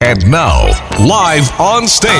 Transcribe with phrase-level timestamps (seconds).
[0.00, 0.62] And now,
[1.04, 2.12] live on stage,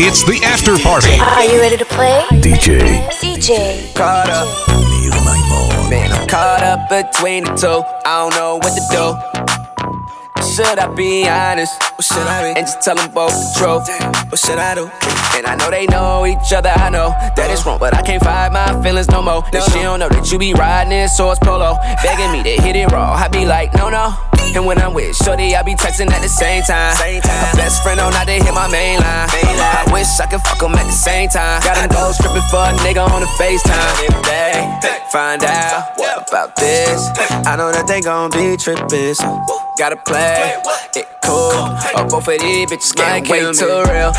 [0.00, 1.20] it's the after party.
[1.20, 2.24] Are you ready to play?
[2.40, 2.80] DJ
[3.20, 3.94] DJ.
[3.94, 5.90] Caught up, Nir Maimon.
[5.90, 7.84] man, I'm caught up between the two.
[8.08, 10.50] I don't know what to do.
[10.56, 11.76] Should I be honest?
[11.98, 12.58] Or should I be?
[12.58, 13.86] And just tell them both the truth.
[14.30, 14.90] What should I do?
[15.36, 16.70] And I know they know each other.
[16.70, 19.44] I know that it's wrong, but I can't fight my feelings no more.
[19.52, 22.76] And she don't know that you be riding this horse polo, begging me to hit
[22.76, 23.12] it raw.
[23.12, 24.16] I be like, no, no.
[24.56, 26.96] And when I'm with Shorty, I be texting at the same time.
[26.96, 27.56] Same time.
[27.56, 29.28] Best friend on not to hit my main line.
[29.30, 31.62] I wish I could fuck 'em at the same time.
[31.62, 33.94] Got them gold stripping for a nigga on the FaceTime.
[34.08, 34.68] If they
[35.12, 37.08] find out what about this,
[37.46, 39.14] I know that they gon' be trippin'.
[39.14, 39.40] So
[39.78, 40.56] gotta play
[40.96, 41.78] it cool.
[41.96, 44.12] Or both of these bitches might get too real.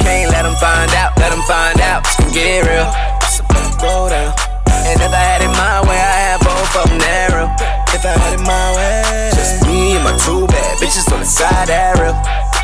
[0.00, 2.06] Can't let them find out, let them find out.
[2.06, 2.88] It's gonna get real.
[3.40, 4.34] About go down.
[4.86, 7.71] And if I had it my way, I had both of them narrow.
[7.92, 11.26] If I had it my way, just me and my two bad bitches on the
[11.26, 12.16] side that real.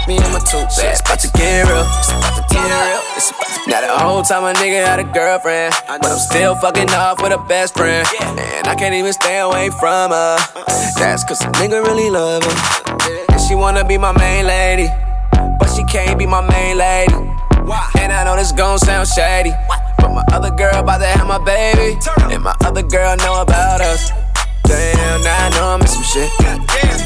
[0.08, 1.84] Me and my two bad, it's about to get real.
[1.84, 3.02] It's about to get real.
[3.14, 6.56] It's about to now the whole time a nigga had a girlfriend, but I'm still
[6.56, 10.38] fucking off with a best friend, and I can't even stay away from her.
[10.96, 14.88] That's cause a nigga really love her, and she wanna be my main lady,
[15.60, 17.12] but she can't be my main lady.
[18.00, 19.52] And I know this gon' sound shady,
[19.98, 22.00] but my other girl about to have my baby,
[22.32, 24.10] and my other girl know about us.
[24.68, 26.30] Damn, now I know I missed some shit.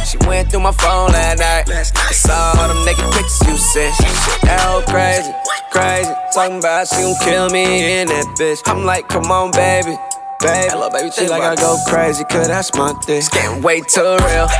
[0.04, 1.70] She went through my phone last night.
[1.70, 3.94] I saw all them naked pictures you sent.
[4.42, 5.30] That whole crazy,
[5.70, 6.10] crazy.
[6.34, 8.60] Talking about she gon' kill me in that bitch.
[8.66, 9.94] I'm like, come on, baby.
[10.42, 13.18] Baby, Hello, baby she like I go crazy, cause that's my thing.
[13.22, 14.50] It's getting way too real.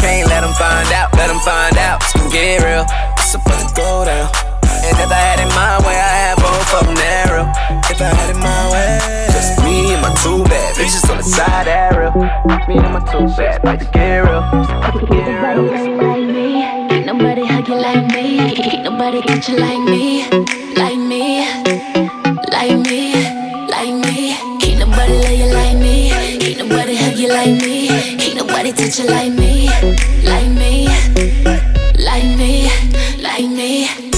[0.00, 2.00] Can't let them find out, let them find out.
[2.00, 2.88] It's gonna get real.
[3.20, 4.32] It's about to go down.
[4.88, 7.44] And if I had it my way, I had both of them narrow.
[7.96, 11.22] If I had it my way, just me and my two bad bitches on the
[11.22, 12.12] side arrow.
[12.68, 14.44] Me and my two bad, like to get real.
[16.04, 16.60] Like me.
[16.90, 18.82] Can't nobody hug you like me.
[18.82, 19.16] Nobody
[19.48, 20.28] you like me.
[20.76, 21.48] Like me.
[22.52, 23.16] Like me.
[23.64, 24.36] Like me.
[24.76, 26.54] Nobody love you like me.
[26.58, 28.34] Nobody hug you like me.
[28.34, 29.70] Nobody touch you like me.
[30.22, 30.86] Like me.
[31.96, 32.68] Like me.
[33.22, 34.15] Like me.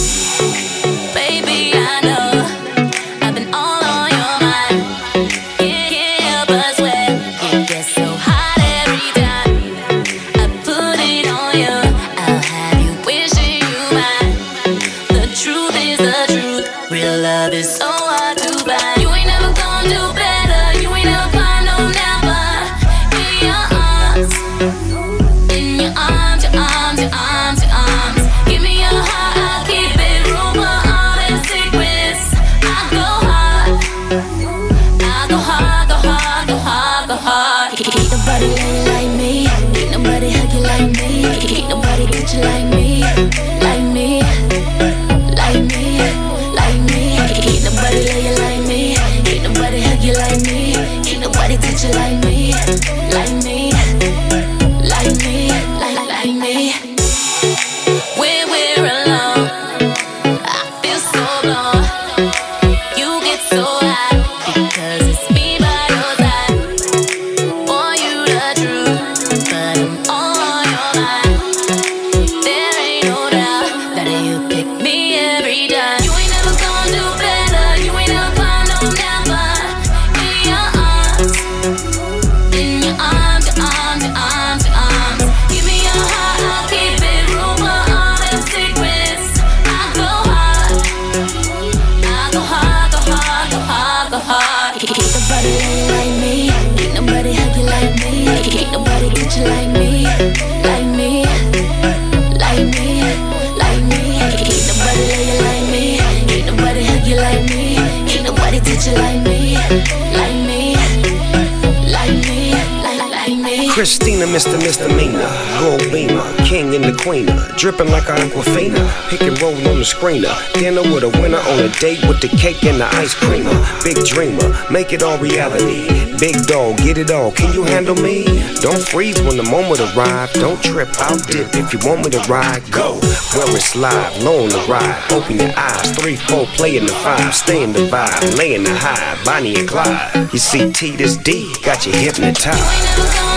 [113.78, 114.58] Christina, Mr.
[114.58, 115.30] Misdemeanor,
[115.60, 119.86] gold beamer, king and the queener, dripping like an Aquafina, pick and roll on the
[119.86, 123.54] screener, dinner with a winner on a date with the cake and the ice creamer,
[123.84, 125.86] big dreamer, make it all reality,
[126.18, 128.24] big dog, get it all, can you handle me?
[128.58, 132.20] Don't freeze when the moment arrives, don't trip, I'll dip if you want me to
[132.26, 132.98] ride, go,
[133.38, 136.92] where it's live, low on the ride, open your eyes, three, four, play in the
[137.06, 140.96] five, stay in the vibe, lay in the high, Bonnie and Clyde, you see T
[140.96, 143.27] this D, got you hypnotized.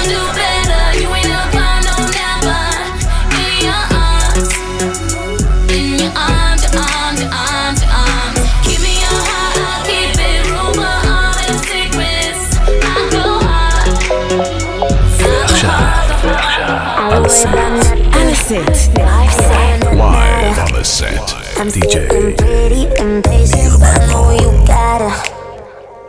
[21.61, 22.09] I'm DJ.
[22.09, 25.13] getting pretty impatient, but I know you gotta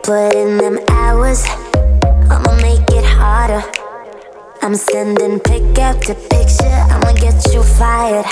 [0.01, 0.52] put in
[4.95, 6.69] I'm sending pick after picture.
[6.69, 8.27] I'ma get you fired.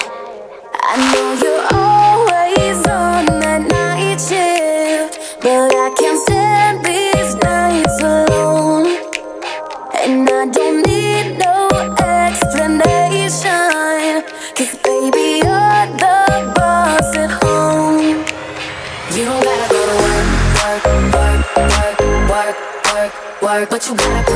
[0.77, 8.93] I know you're always on that night shift, but I can't stand these nights alone.
[10.05, 11.65] And I don't need no
[11.97, 14.21] explanation.
[14.53, 18.21] Cause baby, you're the boss at home.
[19.17, 20.29] You don't gotta go to work,
[20.61, 20.85] work,
[21.17, 21.97] work, work,
[22.29, 22.53] work,
[22.93, 23.09] work,
[23.41, 23.65] work.
[23.71, 24.30] But you gotta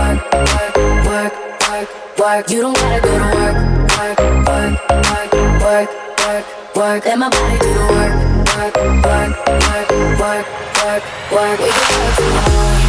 [0.00, 0.74] work, work,
[1.06, 1.34] work,
[1.68, 1.88] work,
[2.18, 2.50] work.
[2.50, 3.56] You don't gotta go to work,
[3.96, 4.18] work,
[4.48, 4.74] work,
[5.10, 5.32] work,
[5.64, 6.44] work, work,
[6.76, 7.00] work.
[7.04, 8.14] Let my body do the work,
[8.56, 8.74] work,
[9.06, 9.88] work, work,
[10.20, 10.46] work,
[10.80, 11.02] work,
[11.32, 11.58] work.
[11.60, 12.80] We can work from home.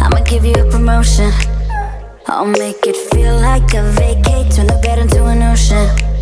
[0.00, 1.32] I'ma give you a promotion.
[2.26, 6.13] I'll make it feel like a vacate, turn the bed into an ocean.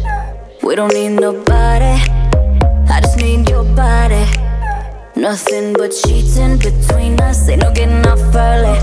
[0.62, 2.00] We don't need nobody,
[2.88, 4.25] I just need your body.
[5.17, 8.79] Nothing but sheets in between us, ain't no getting off early.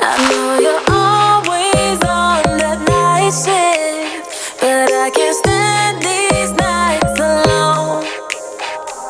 [0.00, 8.04] I know you're always on that night shift, but I can't stand these nights alone.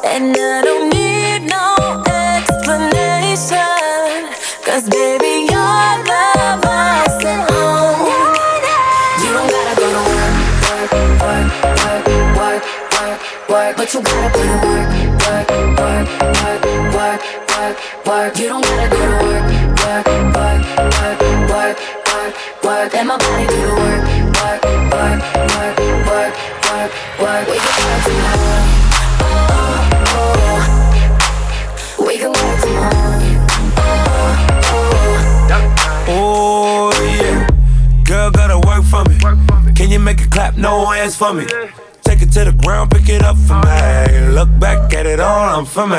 [0.04, 0.77] And I don't
[13.88, 14.88] But you gotta put in work,
[15.24, 15.48] work,
[15.80, 16.04] work,
[16.44, 16.60] work,
[16.92, 17.20] work,
[17.56, 18.32] work, work.
[18.38, 19.44] You don't gotta go to work,
[19.80, 20.04] work,
[20.36, 20.60] work,
[20.92, 21.78] work, work,
[22.12, 22.92] work, work.
[22.92, 24.04] Let my body do the work,
[24.36, 24.60] work,
[24.92, 25.20] work,
[25.56, 26.32] work, work,
[26.68, 27.44] work, work.
[27.48, 28.68] We can work from home.
[29.24, 29.80] Oh,
[30.12, 30.64] oh.
[32.06, 33.24] We can work from home.
[36.10, 36.92] Oh
[37.22, 37.48] yeah,
[38.04, 39.16] girl gotta work for me.
[39.74, 40.58] Can you make it clap?
[40.58, 41.46] No hands for me.
[42.08, 44.30] Take it to the ground, pick it up for me.
[44.32, 45.98] Look back at it all, I'm for me.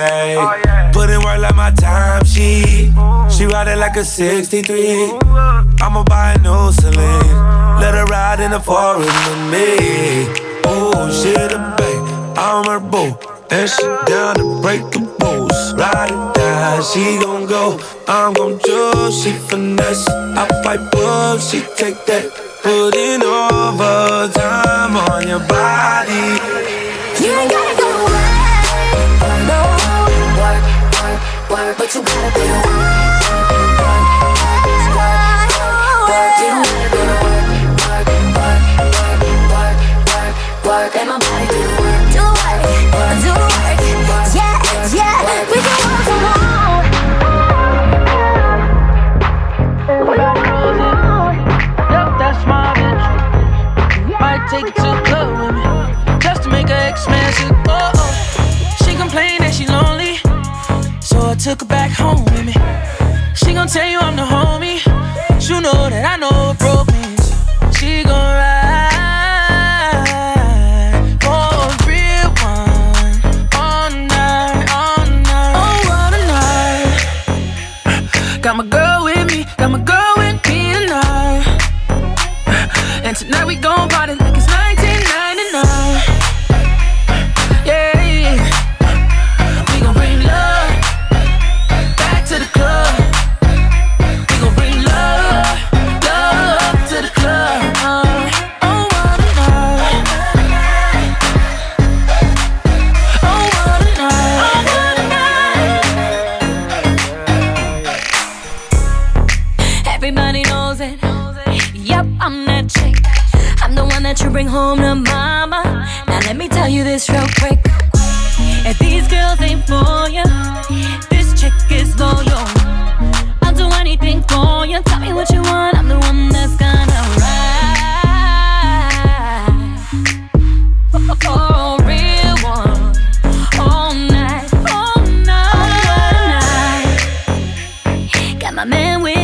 [0.91, 2.91] Put in work like my time she
[3.29, 5.19] She ride it like a 63.
[5.79, 7.79] I'ma buy a new Celine.
[7.79, 10.25] Let her ride in the forest with me.
[10.65, 13.15] Oh, she the babe, I'm her boo.
[13.51, 15.75] And she down to break the rules.
[15.75, 17.79] Ride or die, she gon' go.
[18.07, 20.09] I'm gon' choose, she finesse.
[20.09, 22.48] I pipe up, she take that.
[22.61, 26.35] Put in overtime on your body.
[27.23, 28.27] You ain't gotta go work,
[29.47, 29.59] no.
[30.41, 30.63] Work,
[30.99, 32.65] work, work, but you gotta work,
[33.39, 34.03] work, work,
[34.91, 35.47] work.
[36.09, 37.47] Work, work, work,
[37.79, 38.07] work,
[39.55, 39.77] work,
[40.11, 40.35] work,
[40.65, 40.91] work.
[40.95, 42.59] Let my body do work, do work,
[43.23, 43.58] do the
[57.33, 57.51] sick.
[57.67, 57.91] Oh.
[58.83, 60.17] She complained that she lonely,
[61.01, 62.53] so I took her back home with me.
[63.35, 64.79] She gon' tell you I'm the homie.
[65.39, 66.88] She know that I know what broke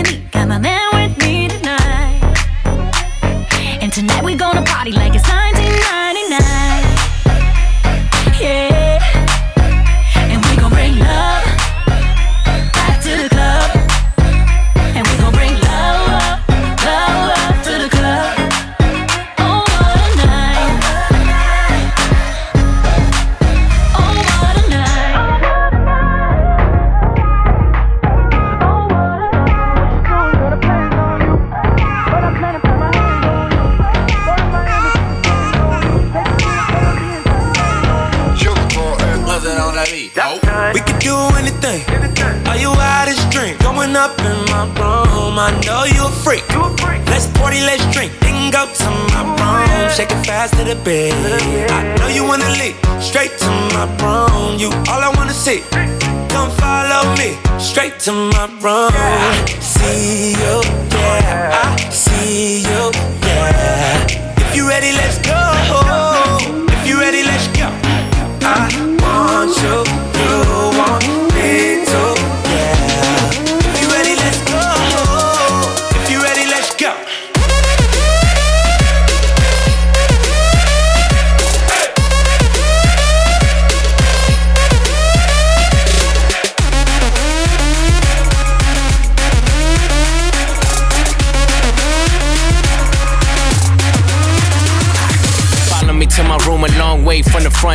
[0.03, 0.34] my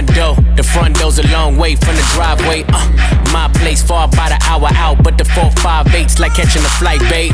[0.01, 0.55] front door.
[0.57, 2.65] The front door's a long way from the driveway.
[2.69, 2.81] Uh,
[3.33, 6.73] my place far by the hour out, but the four, five, eight's like catching a
[6.81, 7.33] flight, babe.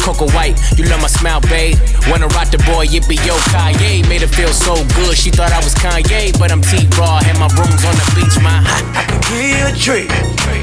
[0.00, 1.76] Coco White, you love my smile, babe.
[2.08, 4.06] Wanna rock the boy, it be yo Kanye.
[4.08, 7.38] Made her feel so good, she thought I was Kanye, but I'm T Raw, and
[7.38, 8.60] my room's on the beach, my.
[8.60, 10.08] I, I can hear a tree,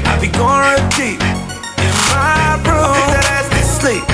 [0.06, 1.18] I be going real deep.
[1.18, 4.04] In my room, take that ass to sleep.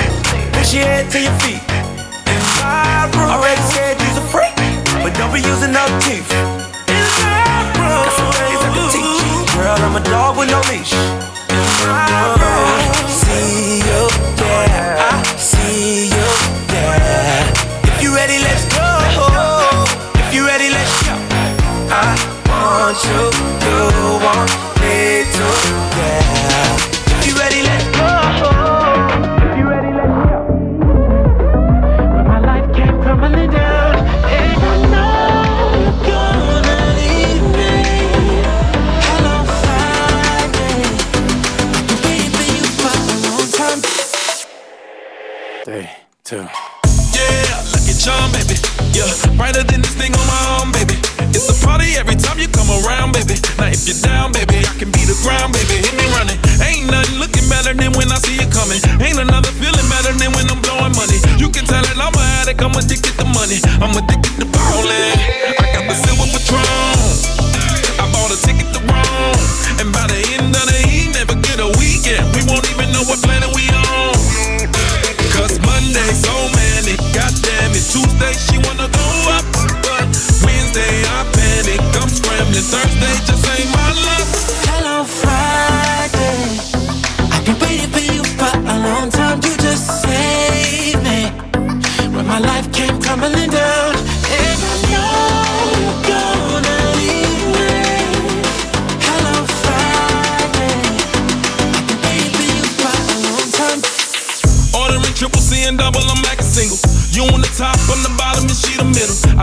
[0.57, 1.61] Push your head to your feet.
[2.25, 4.55] In my room, already said you's a freak,
[5.03, 6.46] but don't be using no teeth.
[8.87, 10.91] Girl, I'm a dog with no leash.
[13.11, 13.76] See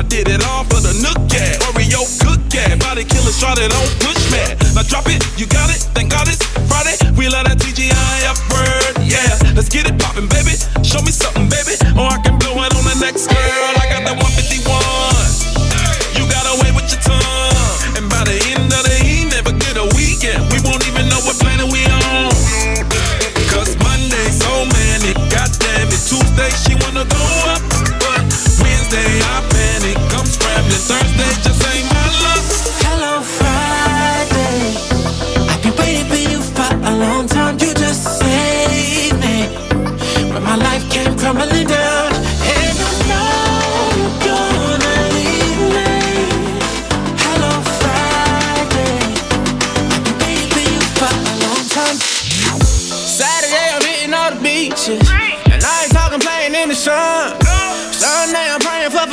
[0.08, 1.61] did it all for the nook cat.
[1.68, 2.78] Oreo cook cat.
[2.80, 4.58] Body killer, shot it on push mat.
[4.75, 5.93] Now drop it, you got it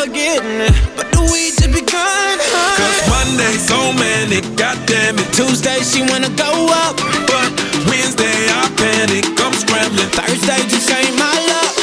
[0.01, 2.38] never getting it, but the weed just begun.
[2.41, 2.77] Huh?
[2.77, 5.34] Cause Monday so manic, goddamn it.
[5.34, 7.50] Tuesday she wanna go up, but
[7.88, 10.10] Wednesday I panic, I'm scrambling.
[10.10, 11.74] Thursday just ain't my luck.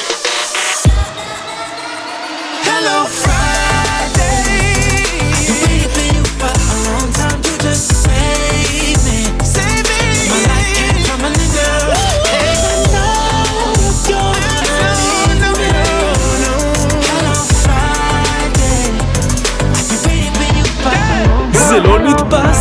[2.65, 3.38] Hello, Friday.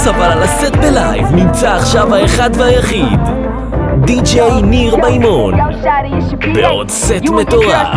[0.07, 3.19] לחוץ אבל על הסט בלייב נמצא עכשיו האחד והיחיד
[4.05, 5.53] די.ג'יי ניר מימון
[6.53, 7.87] בעוד סט מטורף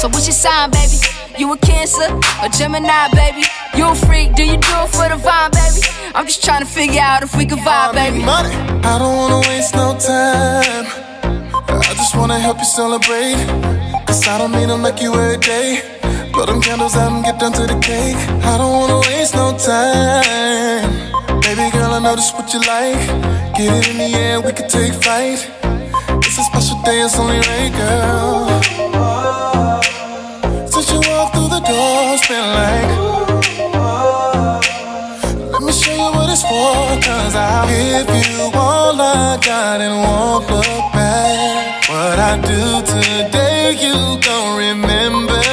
[0.00, 0.08] So
[0.44, 0.98] sign, baby?
[1.40, 2.08] You a Cancer,
[2.46, 3.42] a Gemini, baby.
[3.76, 5.80] You a freak, do you do it for the vibe, baby?
[6.14, 8.20] I'm just trying to figure out if we can vibe, baby.
[8.90, 10.86] I don't wanna waste no time.
[11.90, 13.97] I just wanna help you celebrate.
[14.08, 15.82] Cause I don't mean to make you every day.
[16.32, 18.16] Blow them candles out and get down to the cake.
[18.42, 20.88] I don't wanna waste no time.
[21.42, 23.04] Baby girl, I know this what you like.
[23.54, 25.46] Get it in the air, we can take flight.
[26.24, 28.62] It's a special day, it's only right, girl.
[30.72, 33.17] Since you walked through the door, it's been like.
[36.38, 41.88] It's for, cause I'll give you all I got and won't look back.
[41.88, 45.47] What I do today, you gon' remember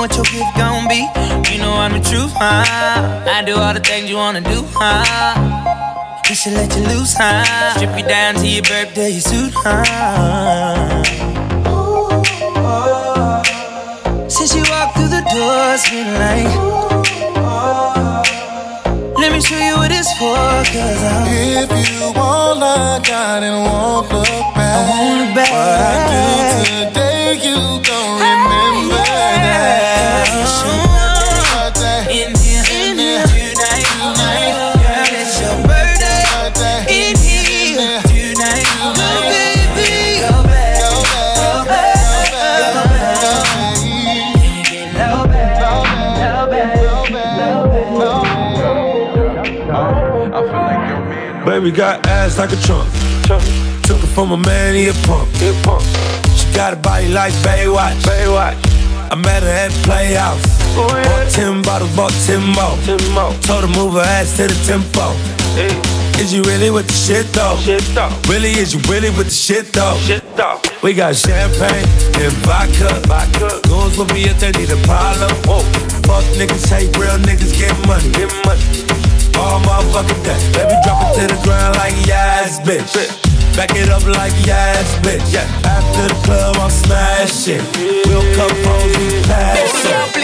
[0.00, 1.00] know what your gift gon' be.
[1.52, 2.64] You know I'm the truth, huh?
[3.36, 5.36] I do all the things you wanna do, huh?
[6.28, 7.74] We should let you loose, huh?
[7.76, 9.84] Strip you down to your birthday suit, huh?
[14.28, 16.48] Since you walked through the door, it's been like.
[19.20, 21.28] Let me show you what it's for, cause I'm.
[21.28, 24.76] If you all I got and won't look back.
[24.76, 25.50] I want it back.
[25.52, 27.99] What I do today, you gon'
[51.70, 52.90] Baby got ass like a trunk.
[53.86, 55.28] Took it from a man, he a pump.
[56.34, 57.94] She got a body like Baywatch.
[58.02, 58.58] Baywatch.
[59.08, 60.42] I met her at the Playhouse.
[60.74, 62.74] Bought ten bottles, bought ten more.
[63.46, 65.14] Told her move her ass to the tempo.
[66.18, 67.54] Is you really with the shit though?
[68.26, 69.94] Really, is you really with the shit though?
[70.82, 71.86] We got champagne
[72.18, 72.98] and vodka.
[73.68, 75.30] Goons with me if they need a problem.
[76.02, 78.10] Fuck niggas, hate real niggas, get money.
[78.10, 79.09] Get money.
[79.38, 80.38] All motherfucking day.
[80.52, 82.94] Baby, drop it to the ground like yes, bitch.
[83.56, 85.32] Back it up like yes, bitch.
[85.32, 87.62] Yeah After the club, I'm smashing.
[88.06, 90.19] We'll come home, we pass it.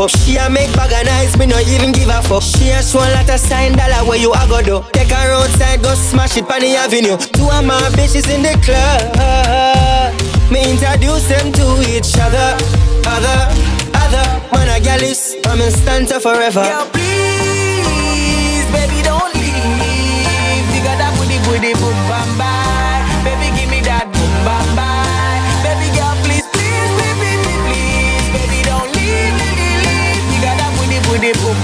[0.00, 0.10] Cup.
[0.10, 2.42] She a make bag of nice, me no even give a fuck.
[2.42, 4.84] She a show a lot of sign dollar where you a go do.
[4.92, 7.16] Take her outside, go smash it on the avenue.
[7.36, 9.12] Two of my bitches in the club.
[10.50, 12.56] Me introduce them to each other.
[13.04, 13.40] Other,
[13.94, 14.26] other.
[14.52, 16.62] Man a gal is, I'm in stanza forever.
[16.62, 20.64] Girl, please, baby, don't leave.
[20.72, 22.59] You got that booty, booty, boom, bam, bye.
[31.20, 31.59] That booty,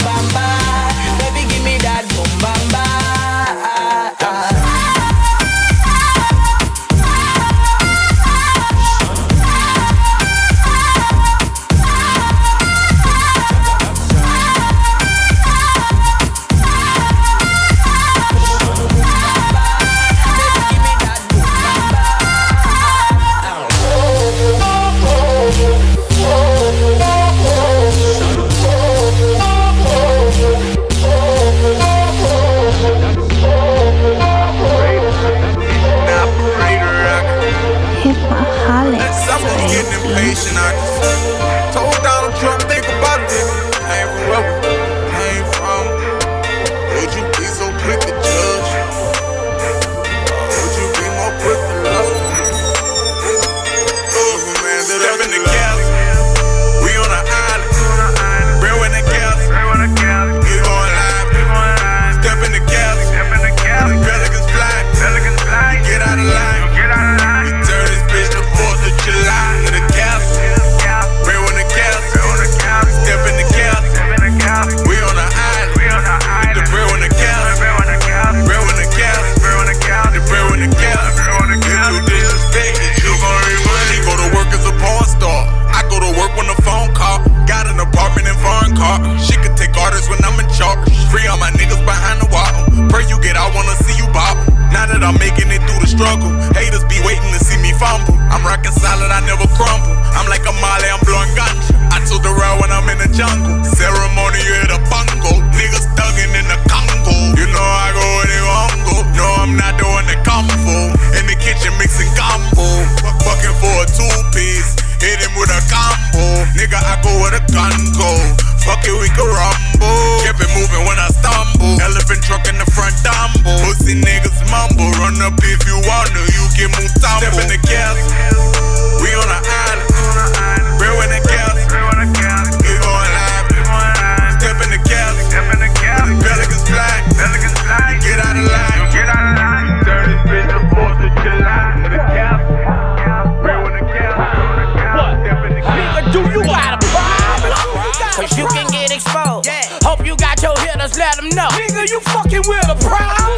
[148.96, 149.84] you can get exposed.
[149.84, 151.48] Hope you got your hitters, let them know.
[151.52, 153.36] Nigga, you fucking with a problem.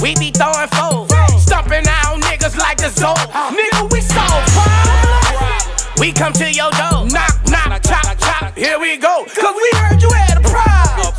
[0.00, 1.10] We be throwing foes,
[1.42, 3.06] stumping out niggas like the zoo.
[3.06, 3.50] Oh.
[3.54, 5.98] Nigga, we solve problems.
[5.98, 8.56] We come to your door, knock, knock, chop, chop.
[8.56, 9.24] Here we go.
[9.24, 11.12] Cause we heard you had a problem.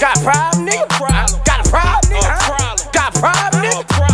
[0.00, 0.88] Got a problem, nigga?
[1.44, 2.92] Got a problem, nigga?
[2.92, 4.09] Got a problem, nigga?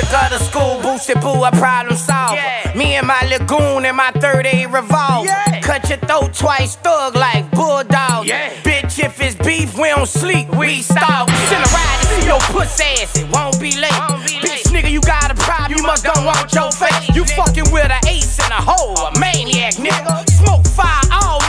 [0.00, 2.40] Went to school, boosted boo, a problem solver.
[2.74, 5.28] Me and my lagoon and my 30 revolver.
[5.60, 8.24] Cut your throat twice, thug like bulldog.
[8.64, 11.28] Bitch, if it's beef, we don't sleep, we stalk.
[11.28, 13.92] Send a ride to see your puss ass, it won't be late.
[14.40, 17.08] Bitch, nigga, you got a problem, you must don't want your face.
[17.14, 20.28] You fucking with an ace and a hole, a maniac, nigga.
[20.30, 21.40] Smoke fire, all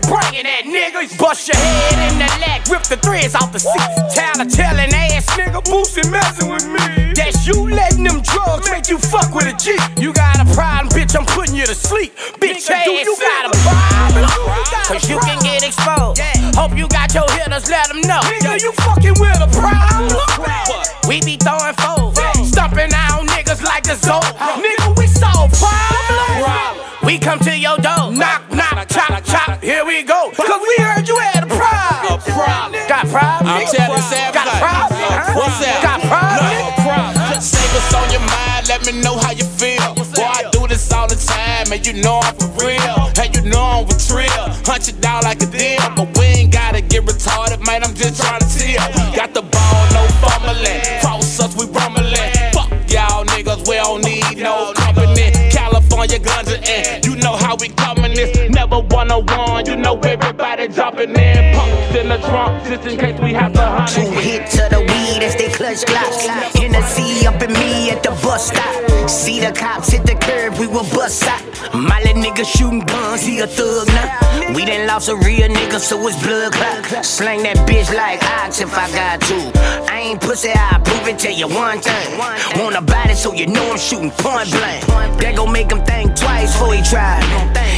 [0.00, 1.18] boosted, bringing that nigga.
[1.18, 3.88] Bust your head in the leg, rip the threads off the seat.
[4.14, 7.12] Tell a telling ass nigga, boosted messing with me.
[7.14, 9.76] That's you letting them drugs make you fuck with a G.
[10.00, 12.14] You got a problem, bitch, I'm putting you to sleep.
[12.38, 14.26] Bitch, ass oh, you got a problem.
[14.86, 16.18] Cause you can get exposed.
[16.18, 16.52] Yeah.
[16.54, 18.20] Hope you got your hitters, let them know.
[18.24, 20.08] Nigga, you fucking with a problem.
[21.06, 22.16] We be throwing foes,
[22.48, 24.20] stumping out niggas like a zoo.
[24.60, 26.88] Nigga, we solve problems.
[27.08, 27.87] We come to your door,
[33.12, 33.44] Got?
[33.44, 35.00] I'm telling Sam, Got problem?
[35.36, 35.80] What's that?
[35.80, 36.52] Got problem?
[36.52, 37.32] No problem.
[37.32, 39.94] Just say what's on your mind, let me know how you feel.
[39.94, 43.08] Boy, I do this all the time, and you know I'm for real.
[43.16, 44.28] And you know I'm with trill.
[44.68, 47.84] Hunt it down like a deal, but we ain't gotta get retarded, man.
[47.84, 48.84] I'm just trying to chill.
[49.16, 50.80] Got the ball, no fumbling.
[51.00, 52.32] Cross us, we rumbling.
[52.52, 55.32] Fuck y'all niggas, we don't need no company.
[55.50, 58.36] California guns and you know how we coming this.
[58.70, 61.54] Never one on one, you know everybody jumping in.
[61.54, 64.80] Punks in the trunk, just in case we have to hunt Two hits of the
[64.80, 66.26] weed as they clutch glocks.
[66.54, 69.08] Hennessy up in me at the bus stop.
[69.08, 71.40] See the cops hit the curb, we will bust out.
[71.72, 74.54] My little nigga shooting guns, he a thug now.
[74.54, 77.06] We done lost a real nigga, so it's blood clot.
[77.06, 79.90] Slang that bitch like ox if I got to.
[79.90, 82.18] I ain't pussy, I prove it to you one thing.
[82.18, 84.84] Want a body, so you know I'm shooting point blank.
[85.20, 87.18] That gon' make him think twice before he try.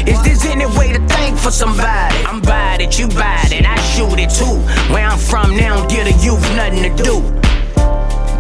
[0.06, 2.16] Is this any way to thank for somebody?
[2.24, 4.56] I'm buy it, you buy it, I shoot it too.
[4.92, 7.14] Where I'm from, don't get a youth nothing to do.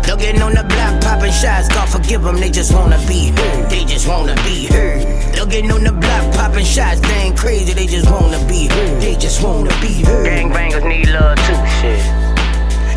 [0.04, 3.70] They'll get on the block popping shots, God forgive them, they just wanna be heard.
[3.70, 5.02] They just wanna be heard.
[5.34, 9.02] They'll get on the block popping shots, they ain't crazy, they just wanna be heard.
[9.02, 10.26] They just wanna be heard.
[10.26, 12.02] Gangbangers need love too, shit.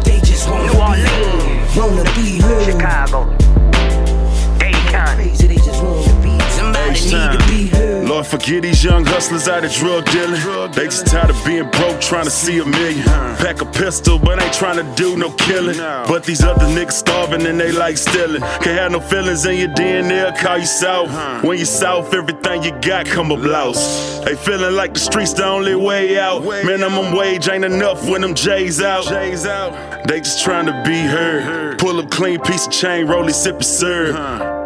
[0.05, 1.77] They just wanna New be heard.
[1.77, 2.63] Wanna be heard.
[2.65, 3.19] Chicago,
[4.57, 5.52] Dade County.
[7.09, 8.07] Somebody need to be heard.
[8.07, 10.41] Lord, forgive these young hustlers out of drug dealing.
[10.71, 13.03] They just tired of being broke, trying to see a million.
[13.37, 15.77] Pack a pistol, but ain't trying to do no killing.
[15.77, 18.41] But these other niggas starving and they like stealing.
[18.41, 21.43] Can't have no feelings in your DNA, call you south.
[21.43, 24.25] When you south, everything you got come up lost.
[24.25, 26.43] They feeling like the streets the only way out.
[26.43, 29.05] Minimum wage ain't enough when them J's out.
[30.07, 31.79] They just trying to be heard.
[31.79, 34.15] Pull up clean piece of chain, roll it, sip and serve.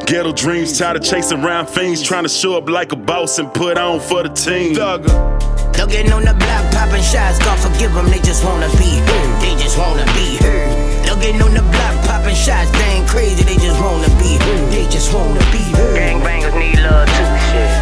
[0.08, 3.54] Ghetto dreams, tired of chasing around fiends, trying to show up like a boss and
[3.54, 4.74] put on for the team.
[4.74, 9.41] They'll get on the block popping shots, God forgive them, they just wanna be heard.
[9.43, 11.04] They just wanna be heard.
[11.04, 14.72] They'll get on the block popping shots, they ain't crazy, they just wanna be heard.
[14.72, 16.00] They just wanna be heard.
[16.00, 17.76] Gangbangers need love too, shit.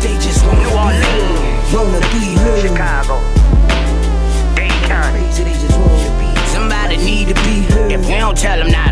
[0.00, 2.64] They just wanna New Orleans, wanna be heard.
[2.64, 3.20] Chicago,
[4.56, 5.20] Dade County.
[5.20, 7.92] Crazy, they just wanna be Somebody need to be heard.
[7.92, 8.85] If we don't tell them not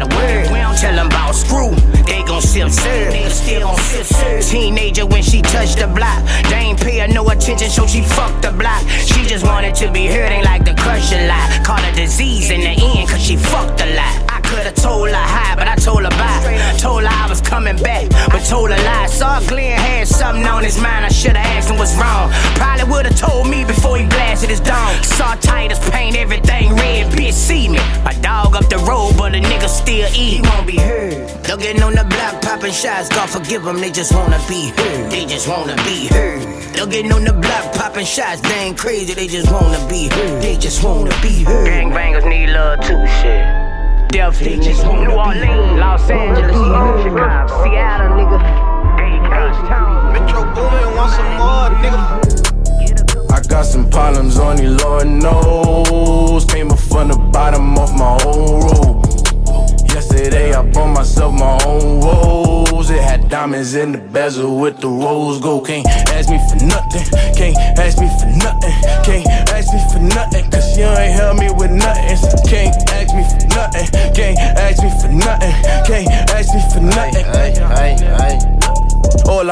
[2.75, 4.45] serve.
[4.51, 8.43] Teenager when she touched the block, they ain't pay her no attention, so she fucked
[8.43, 8.83] the block.
[8.89, 11.65] She just wanted to be heard, ain't like the crush a lot.
[11.65, 14.24] Caught a disease in the end, cause she fucked a lot.
[14.55, 16.77] I could've told her hi, but I told her bye.
[16.79, 19.07] Told her I was coming back, but told her lie.
[19.07, 22.31] Saw Glenn had something on his mind, I should've asked him what's wrong.
[22.55, 25.03] Probably would've told me before he blasted his dome.
[25.03, 27.79] Saw Titus paint everything red, bitch, see me.
[28.07, 31.29] A dog up the road, but a nigga still eat, he won't be heard.
[31.43, 35.11] They'll get on the block popping shots, God forgive them, they just wanna be heard.
[35.11, 36.43] They just wanna be heard.
[36.75, 40.43] They'll get on the block popping shots, they ain't crazy, they just wanna be heard.
[40.43, 41.67] They just wanna be heard.
[41.67, 43.64] Gangbangers need love too, shit.
[44.15, 46.53] Definitely just wanna New Orleans, Los Angeles,
[47.03, 48.39] Chicago, Seattle, nigga.
[50.13, 53.33] Metro Boomin want some more, nigga.
[53.33, 56.45] I got some problems, on only Lord knows.
[56.45, 59.05] Came up from the bottom of my own road.
[59.93, 62.91] Yesterday I bought myself my own rose.
[62.91, 65.67] It had diamonds in the bezel with the rose gold.
[65.67, 67.05] Can't ask me for nothing.
[67.35, 68.09] Can't ask me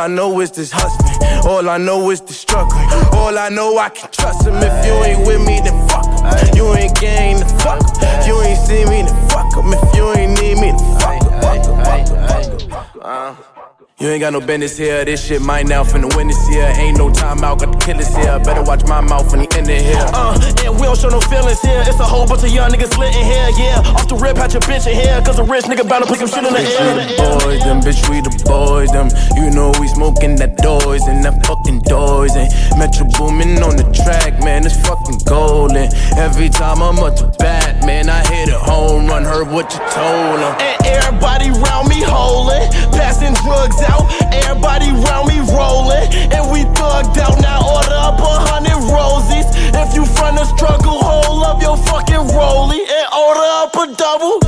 [0.03, 1.47] I know is this husband.
[1.47, 2.89] All I know is the struggling.
[3.13, 4.57] All I know I can trust him.
[4.57, 6.57] If you ain't with me, then fuck him.
[6.57, 8.27] You ain't gang, then fuck him.
[8.27, 9.73] You ain't see me, then fuck him.
[9.73, 11.31] If you ain't need me, then fuck him.
[11.39, 13.62] Fuck him, fuck him, fuck him.
[14.03, 15.05] You ain't got no business here.
[15.05, 15.85] This shit mine now.
[15.85, 16.67] Finna win this year.
[16.75, 17.61] Ain't no time out.
[17.61, 18.37] Got the killers here.
[18.43, 20.03] Better watch my mouth when he in the here.
[20.11, 20.35] Uh,
[20.67, 21.85] and we don't show no feelings here.
[21.87, 23.79] It's a whole bunch of young niggas splitting here, yeah.
[23.95, 25.23] Off the rip, had your bitch in here.
[25.23, 26.99] Cause a rich nigga bound to put some shit in the Bitch, air.
[26.99, 29.07] we the boys, them bitch, we the boys, them.
[29.39, 33.87] You know we smoking that doors and that fucking doors and Metro Boomin on the
[33.95, 35.95] track, man, it's fucking golden.
[36.19, 39.23] Every time I'm up to bat, man, I hit a home run.
[39.23, 40.59] Heard what you told 'em.
[40.59, 42.67] And everybody round me holding,
[42.99, 43.92] passing drugs out.
[44.33, 47.41] Everybody round me rolling, and we thugged out.
[47.41, 49.47] Now order up a hundred roses.
[49.75, 54.39] If you from the struggle, hold up your fucking rollie and order up a double.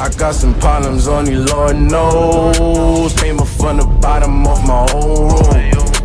[0.00, 3.12] I got some problems, only Lord knows.
[3.20, 5.28] Came up from the bottom of my own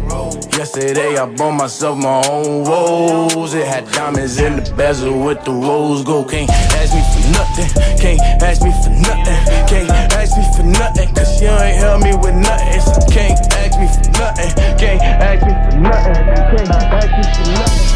[0.08, 0.46] road.
[0.56, 3.54] Yesterday I bought myself my own rose.
[3.54, 6.30] It had diamonds in the bezel with the rose gold.
[6.30, 7.70] Can't ask me for nothing.
[8.00, 9.68] Can't ask me for nothing.
[9.68, 9.90] Can't
[10.28, 11.14] ask me for nothing.
[11.14, 12.82] Cause you ain't help me with nothing.
[12.82, 14.52] So can't ask me for nothing.
[14.78, 16.14] Can't ask me for nothing.
[16.14, 17.88] Can't ask me for nothing.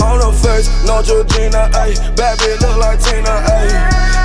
[0.00, 2.16] On the face, no Georgina, ayy.
[2.16, 3.74] Bad bitch look like Tina, ayy.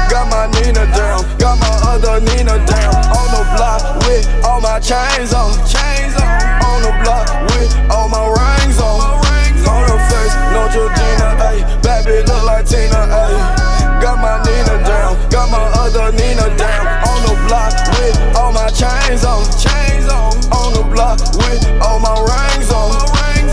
[0.10, 2.96] Got my Nina down, got my other Nina down.
[3.12, 6.39] On the block with all my chains on, chains on.
[6.63, 9.19] On the block with all my rings on.
[9.63, 11.62] On the face, no Georgina, ayy.
[11.82, 14.02] Bad bitch look like Tina, ayy.
[14.02, 16.86] Got my Nina down, got my other Nina down.
[17.08, 20.34] On the block with all my chains on, chains on.
[20.52, 22.91] On the block with all my rings on.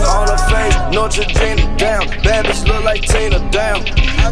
[0.01, 2.05] On the face, no Georgina down.
[2.23, 3.83] Bad bitch look like Tina down.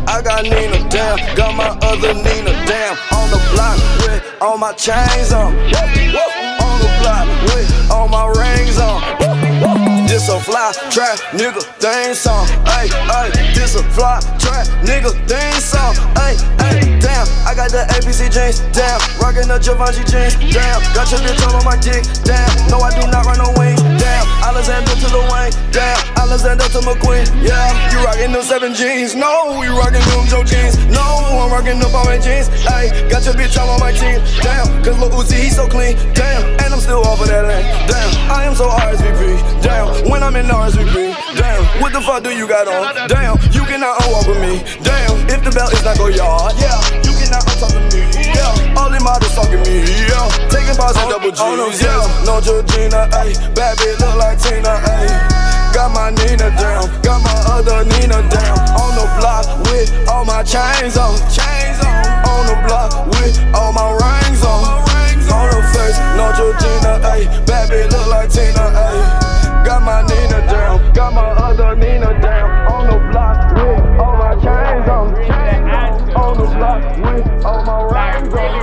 [0.08, 2.98] I got Nina down, got my other Nina down.
[3.14, 5.54] On the block with all my chains on.
[5.54, 9.49] On the block with all my rings on.
[10.10, 12.48] This a fly trap nigga thing song.
[12.66, 15.94] Ay, ay, this a fly trap nigga thing song.
[16.18, 21.10] Ay, ay, damn, I got the ABC jeans, damn, rockin' the Givenchy jeans, damn, got
[21.10, 24.26] your bitch all on my dick, damn, no I do not run no wing, damn,
[24.44, 29.64] Alexander to the Wayne, damn, Alexander to McQueen, yeah, you rockin' them seven jeans, no,
[29.64, 33.34] you rockin' them Joe jeans, no, I'm rockin' up all my jeans, ay, got your
[33.34, 36.80] bitch all on my team, damn, cause Lil Uzi he so clean, damn, and I'm
[36.80, 41.16] still off of that lane, damn, I am so RSVP, damn, when I'm in RSVP,
[41.40, 45.18] damn, what the fuck do you got on, damn, you cannot walk with me, damn,
[45.32, 48.02] if the belt is not go yard, yeah, you cannot talk to me,
[48.34, 52.42] yeah, all them models talking to me, yeah, taking bars and double G's, yeah, no
[52.42, 55.14] Georgina, ayy, bad bitch look like Tina, ayy.
[55.74, 58.58] Got my Nina down, got my other Nina down.
[58.74, 62.26] On the block with all my chains on, chains on.
[62.26, 64.66] On the block with all my rings on.
[65.30, 67.30] On the face, no Georgina, ayy.
[67.46, 69.64] Bad bitch look like Tina, ayy.
[69.64, 72.69] Got my Nina down, got my other Nina down.
[78.32, 78.59] My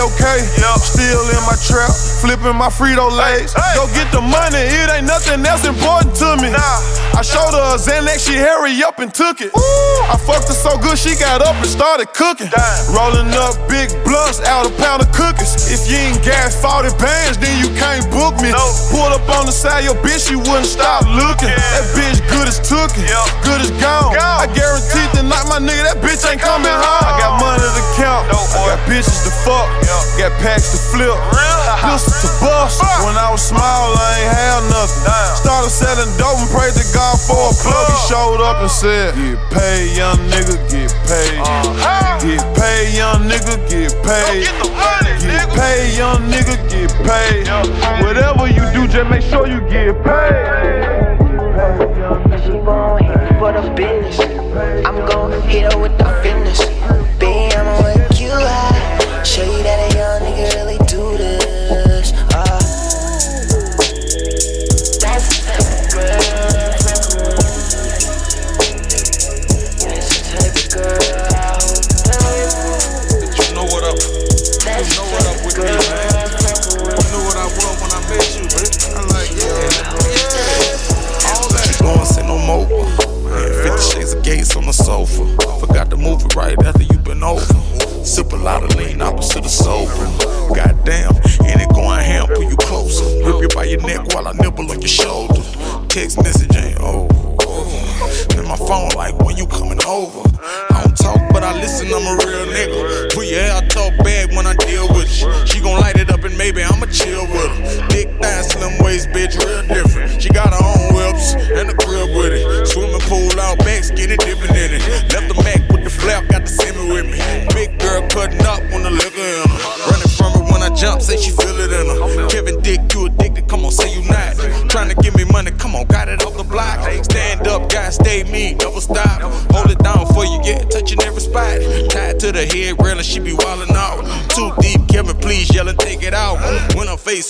[0.00, 0.40] everything will be okay.
[0.80, 3.54] Still in my trap, flipping my Frito Lays.
[3.74, 6.50] Go get the money, it ain't nothing else important to me.
[7.20, 9.52] I showed her a Xanax, she hurry up and took it.
[9.52, 12.48] I fucked her so good, she got up and started cooking.
[12.96, 15.52] Rolling up big blunts out a pound of cookies.
[15.68, 18.48] If you ain't gas 40 bands, then you can't book me.
[18.88, 21.52] Pulled up on the side, your bitch, she wouldn't stop looking.
[21.52, 23.04] That bitch good as tookin',
[23.44, 24.16] good as gone.
[24.16, 27.04] I guarantee tonight, my nigga, that bitch ain't coming home.
[27.04, 29.68] I got money to count, I got bitches to fuck,
[30.16, 31.12] got packs to flip,
[31.84, 32.80] pistol to bust.
[33.04, 35.04] When I was small, I ain't have nothing.
[35.36, 37.86] Started selling dope and prayed to God for a plug.
[37.88, 41.38] He showed up and said, Get paid, young nigga, get paid.
[41.40, 42.18] Uh-huh.
[42.20, 44.46] Get paid, young nigga, get paid.
[45.20, 47.48] Get paid, young nigga, get paid.
[48.04, 51.20] Whatever you do, just make sure you get paid.
[52.44, 54.20] She gon' hit for the business.
[54.86, 56.60] I'm gon' hit her with the fitness.
[57.18, 57.49] Baby,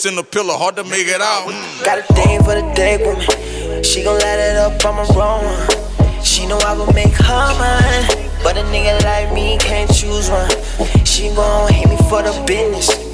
[0.00, 1.46] Face in the pillow, hard to make it out.
[1.84, 3.82] Got a thing for the day me.
[3.82, 5.44] She gon' light it up, on my wrong.
[6.22, 8.30] She know I will make her mine.
[8.42, 10.48] But a nigga like me can't choose one.
[11.04, 13.09] She gon' hit me for the business.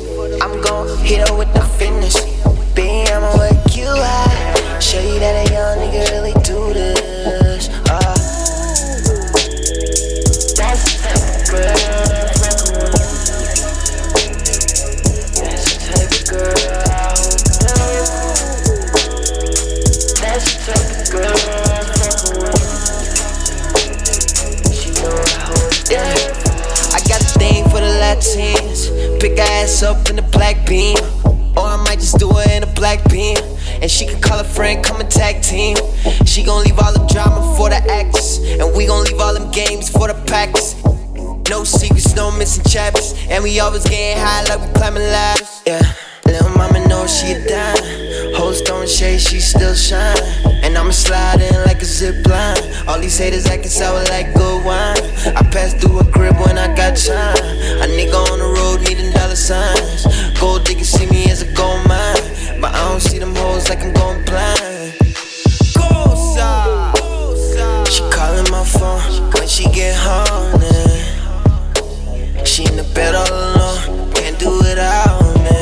[72.70, 75.60] In the bed all alone, can't do without me.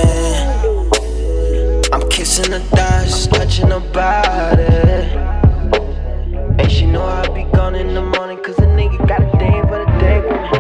[1.93, 4.63] I'm kissing her dust, touching her body.
[6.59, 9.63] And she know I'll be gone in the morning, cause the nigga got a thing
[9.69, 10.55] for the day with me.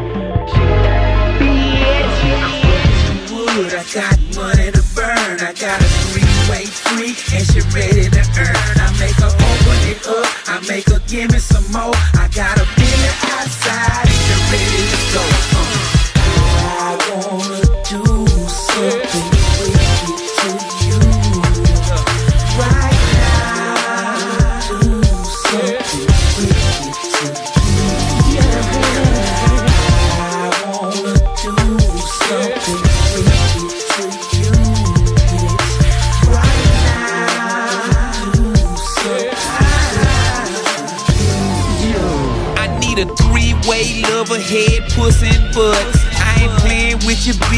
[3.57, 3.75] wood.
[3.75, 5.41] I got money to burn.
[5.41, 8.77] I got a three-way free, and she ready to earn.
[8.79, 10.27] I make her open it up.
[10.49, 11.95] I make her give me some more.
[12.15, 12.24] I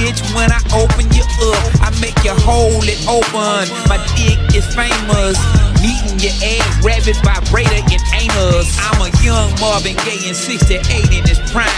[0.07, 1.67] bitch when I open you up.
[1.83, 3.67] I make you hold it open.
[3.91, 5.35] My dick is famous.
[5.83, 8.71] Meeting your ass, rabbit vibrator in anus.
[8.87, 11.69] I'm a young Marvin Gaye in 68 in his prime.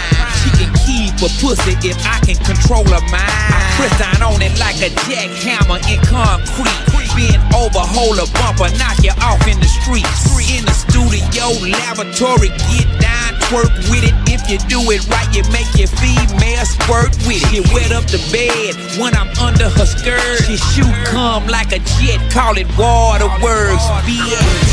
[0.45, 3.33] She can keep a pussy if I can control her mind.
[3.33, 6.77] I press down on it like a jackhammer in concrete.
[7.17, 10.29] Bend over, hold a bumper, knock you off in the streets.
[10.49, 13.18] In the studio, lavatory, get down,
[13.49, 14.13] twerk with it.
[14.29, 17.49] If you do it right, you make your female squirt with it.
[17.49, 20.45] She wet up the bed when I'm under her skirt.
[20.45, 23.83] She shoot come like a jet, call it waterworks.
[24.05, 24.69] Bitch.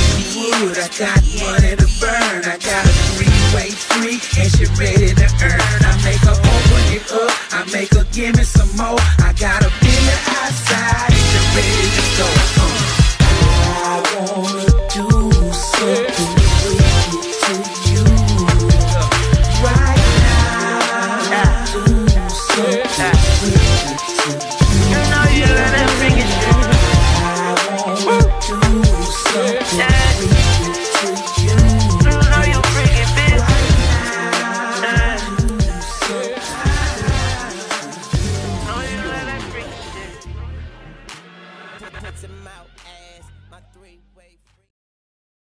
[0.76, 2.44] I got money to burn.
[2.44, 5.80] I got a three-way freak, and she ready to earn.
[5.80, 7.32] I make her open it up.
[7.52, 9.00] I make her give me some more.
[9.24, 9.32] I